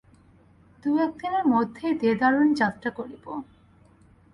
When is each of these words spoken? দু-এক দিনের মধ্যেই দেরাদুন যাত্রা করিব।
দু-এক 0.83 1.11
দিনের 1.19 1.45
মধ্যেই 1.47 1.93
দেরাদুন 1.93 2.47
যাত্রা 2.53 2.89
করিব। 2.91 3.25